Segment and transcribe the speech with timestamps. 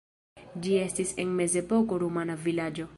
[0.63, 2.89] Ĝi estis en la mezepoko rumana vilaĝo.